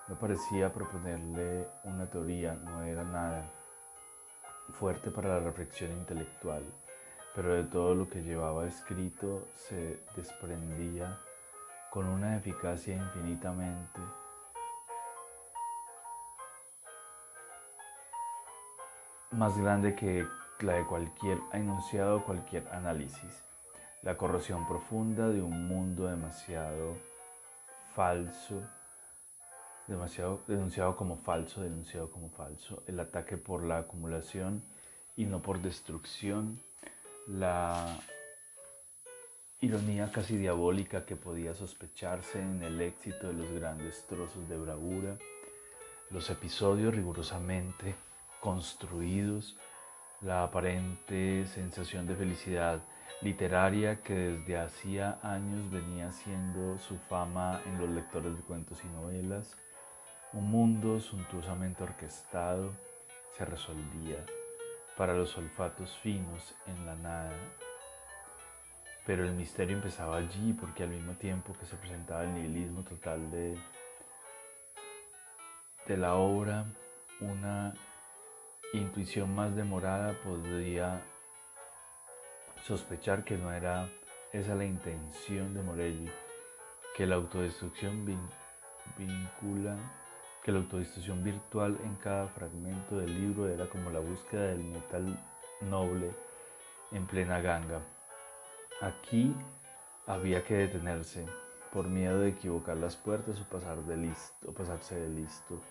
No 0.07 0.17
parecía 0.17 0.73
proponerle 0.73 1.67
una 1.83 2.09
teoría, 2.09 2.53
no 2.53 2.83
era 2.83 3.03
nada 3.03 3.51
fuerte 4.73 5.11
para 5.11 5.29
la 5.29 5.39
reflexión 5.39 5.91
intelectual, 5.91 6.63
pero 7.35 7.53
de 7.53 7.63
todo 7.63 7.93
lo 7.93 8.09
que 8.09 8.23
llevaba 8.23 8.67
escrito 8.67 9.47
se 9.53 10.03
desprendía 10.15 11.19
con 11.91 12.07
una 12.07 12.37
eficacia 12.37 12.95
infinitamente 12.95 14.01
más 19.31 19.57
grande 19.57 19.95
que 19.95 20.25
la 20.59 20.73
de 20.73 20.85
cualquier 20.85 21.39
enunciado 21.53 22.23
cualquier 22.23 22.67
análisis. 22.69 23.43
La 24.01 24.17
corrosión 24.17 24.67
profunda 24.67 25.27
de 25.29 25.41
un 25.41 25.67
mundo 25.67 26.07
demasiado 26.07 26.97
falso, 27.93 28.61
demasiado 29.87 30.41
denunciado 30.47 30.95
como 30.95 31.17
falso, 31.17 31.61
denunciado 31.61 32.09
como 32.09 32.29
falso, 32.29 32.83
el 32.87 32.99
ataque 32.99 33.37
por 33.37 33.63
la 33.63 33.79
acumulación 33.79 34.63
y 35.15 35.25
no 35.25 35.41
por 35.41 35.61
destrucción, 35.61 36.61
la 37.27 37.97
ironía 39.59 40.11
casi 40.11 40.37
diabólica 40.37 41.05
que 41.05 41.15
podía 41.15 41.53
sospecharse 41.53 42.39
en 42.39 42.63
el 42.63 42.79
éxito 42.81 43.27
de 43.27 43.33
los 43.33 43.51
grandes 43.51 44.05
trozos 44.07 44.47
de 44.47 44.57
bravura, 44.57 45.17
los 46.11 46.29
episodios 46.29 46.95
rigurosamente 46.95 47.95
construidos, 48.47 49.57
la 50.21 50.41
aparente 50.43 51.45
sensación 51.47 52.07
de 52.07 52.15
felicidad 52.15 52.79
literaria 53.21 54.01
que 54.01 54.13
desde 54.13 54.57
hacía 54.57 55.19
años 55.21 55.69
venía 55.69 56.13
siendo 56.13 56.77
su 56.77 56.97
fama 57.09 57.59
en 57.65 57.77
los 57.77 57.89
lectores 57.89 58.37
de 58.37 58.41
cuentos 58.43 58.81
y 58.85 58.87
novelas, 58.87 59.57
un 60.31 60.49
mundo 60.49 61.01
suntuosamente 61.01 61.83
orquestado 61.83 62.71
se 63.37 63.43
resolvía 63.43 64.25
para 64.95 65.13
los 65.13 65.37
olfatos 65.37 65.97
finos 65.97 66.55
en 66.67 66.85
la 66.85 66.95
nada. 66.95 67.33
Pero 69.05 69.25
el 69.25 69.33
misterio 69.33 69.75
empezaba 69.75 70.15
allí 70.15 70.53
porque 70.53 70.83
al 70.83 70.89
mismo 70.91 71.15
tiempo 71.15 71.51
que 71.59 71.65
se 71.65 71.75
presentaba 71.75 72.23
el 72.23 72.33
nihilismo 72.33 72.83
total 72.83 73.29
de, 73.29 73.59
de 75.85 75.97
la 75.97 76.15
obra, 76.15 76.65
una 77.19 77.73
intuición 78.73 79.33
más 79.33 79.55
demorada 79.55 80.13
podría 80.23 81.01
sospechar 82.63 83.23
que 83.23 83.37
no 83.37 83.51
era 83.51 83.89
esa 84.33 84.55
la 84.55 84.65
intención 84.65 85.53
de 85.53 85.61
Morelli, 85.61 86.11
que 86.95 87.05
la 87.05 87.15
autodestrucción 87.15 88.05
vincula, 88.97 89.77
que 90.43 90.51
la 90.51 90.59
autodestrucción 90.59 91.23
virtual 91.23 91.77
en 91.83 91.95
cada 91.95 92.27
fragmento 92.27 92.97
del 92.97 93.13
libro 93.13 93.47
era 93.47 93.67
como 93.67 93.89
la 93.89 93.99
búsqueda 93.99 94.47
del 94.47 94.63
metal 94.63 95.17
noble 95.61 96.11
en 96.91 97.05
plena 97.05 97.39
ganga. 97.39 97.81
Aquí 98.81 99.33
había 100.05 100.43
que 100.43 100.55
detenerse 100.55 101.25
por 101.71 101.87
miedo 101.87 102.19
de 102.19 102.29
equivocar 102.29 102.77
las 102.77 102.95
puertas 102.95 103.39
o, 103.39 103.43
pasar 103.45 103.77
de 103.83 103.97
listo, 103.97 104.49
o 104.49 104.53
pasarse 104.53 104.95
de 104.95 105.09
listo. 105.09 105.61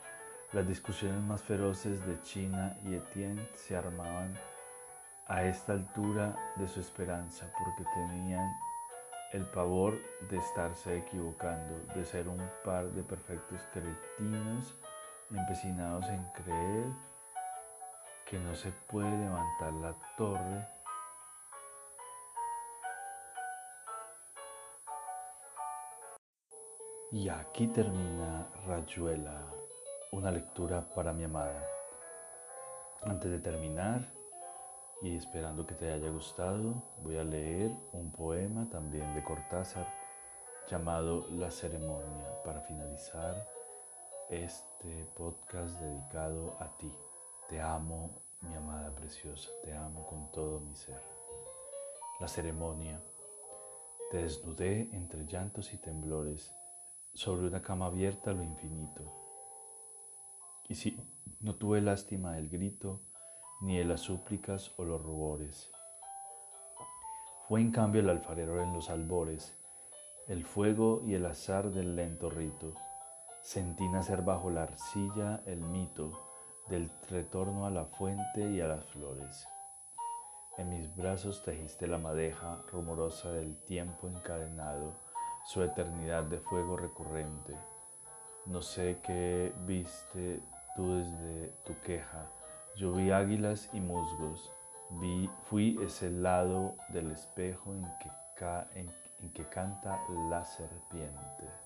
Las 0.52 0.66
discusiones 0.68 1.20
más 1.22 1.42
feroces 1.42 2.06
de 2.06 2.22
China 2.22 2.78
y 2.84 2.94
Etienne 2.94 3.48
se 3.52 3.76
armaban 3.76 4.32
a 5.26 5.42
esta 5.42 5.72
altura 5.72 6.36
de 6.54 6.68
su 6.68 6.78
esperanza 6.78 7.50
porque 7.58 7.84
tenían 7.92 8.48
el 9.32 9.44
pavor 9.46 9.98
de 10.30 10.38
estarse 10.38 10.98
equivocando, 10.98 11.80
de 11.94 12.04
ser 12.04 12.28
un 12.28 12.40
par 12.64 12.86
de 12.92 13.02
perfectos 13.02 13.60
cretinos 13.72 14.76
empecinados 15.32 16.06
en 16.06 16.24
creer 16.32 16.86
que 18.24 18.38
no 18.38 18.54
se 18.54 18.70
puede 18.70 19.10
levantar 19.10 19.72
la 19.72 19.94
torre. 20.16 20.68
Y 27.10 27.28
aquí 27.28 27.66
termina 27.66 28.46
Rayuela 28.64 29.55
una 30.12 30.30
lectura 30.30 30.88
para 30.94 31.12
mi 31.12 31.24
amada. 31.24 31.66
Antes 33.02 33.30
de 33.30 33.38
terminar 33.38 34.06
y 35.02 35.16
esperando 35.16 35.66
que 35.66 35.74
te 35.74 35.92
haya 35.92 36.08
gustado, 36.10 36.82
voy 37.02 37.18
a 37.18 37.24
leer 37.24 37.70
un 37.92 38.12
poema 38.12 38.68
también 38.70 39.14
de 39.14 39.24
Cortázar 39.24 39.86
llamado 40.68 41.26
La 41.30 41.50
ceremonia 41.50 42.42
para 42.44 42.60
finalizar 42.62 43.46
este 44.30 45.04
podcast 45.16 45.78
dedicado 45.80 46.56
a 46.60 46.76
ti. 46.76 46.92
Te 47.48 47.60
amo, 47.60 48.22
mi 48.40 48.54
amada 48.54 48.94
preciosa, 48.94 49.50
te 49.62 49.74
amo 49.74 50.06
con 50.06 50.30
todo 50.32 50.60
mi 50.60 50.74
ser. 50.74 51.00
La 52.20 52.28
ceremonia. 52.28 53.00
Te 54.10 54.18
desnudé 54.18 54.88
entre 54.92 55.26
llantos 55.26 55.72
y 55.74 55.78
temblores, 55.78 56.54
sobre 57.12 57.46
una 57.46 57.60
cama 57.60 57.86
abierta 57.86 58.30
a 58.30 58.34
lo 58.34 58.44
infinito 58.44 59.25
y 60.68 60.74
sí, 60.74 60.98
no 61.40 61.54
tuve 61.54 61.80
lástima 61.80 62.32
del 62.32 62.48
grito, 62.48 63.00
ni 63.60 63.78
de 63.78 63.84
las 63.84 64.00
súplicas 64.00 64.72
o 64.76 64.84
los 64.84 65.00
rubores. 65.02 65.70
Fue 67.48 67.60
en 67.60 67.70
cambio 67.70 68.00
el 68.00 68.10
alfarero 68.10 68.62
en 68.62 68.72
los 68.72 68.90
albores, 68.90 69.56
el 70.26 70.44
fuego 70.44 71.02
y 71.06 71.14
el 71.14 71.24
azar 71.26 71.70
del 71.70 71.94
lento 71.94 72.28
rito. 72.28 72.74
Sentí 73.42 73.88
nacer 73.88 74.22
bajo 74.22 74.50
la 74.50 74.64
arcilla 74.64 75.42
el 75.46 75.60
mito 75.60 76.10
del 76.68 76.90
retorno 77.08 77.64
a 77.64 77.70
la 77.70 77.84
fuente 77.84 78.50
y 78.50 78.60
a 78.60 78.66
las 78.66 78.84
flores. 78.86 79.46
En 80.58 80.70
mis 80.70 80.94
brazos 80.96 81.44
tejiste 81.44 81.86
la 81.86 81.98
madeja 81.98 82.62
rumorosa 82.72 83.30
del 83.30 83.56
tiempo 83.64 84.08
encadenado, 84.08 84.94
su 85.44 85.62
eternidad 85.62 86.24
de 86.24 86.40
fuego 86.40 86.76
recurrente. 86.76 87.54
No 88.46 88.62
sé 88.62 88.98
qué 89.04 89.52
viste 89.66 90.40
tú 90.76 90.98
desde 90.98 91.52
tu 91.64 91.78
queja, 91.80 92.30
Yo 92.76 92.92
vi 92.92 93.10
águilas 93.10 93.70
y 93.72 93.80
musgos, 93.80 94.52
vi, 95.00 95.30
fui 95.44 95.78
ese 95.82 96.10
lado 96.10 96.76
del 96.90 97.10
espejo 97.10 97.74
en 97.74 97.86
que, 97.98 98.10
en 99.18 99.32
que 99.32 99.48
canta 99.48 99.98
la 100.28 100.44
serpiente. 100.44 101.65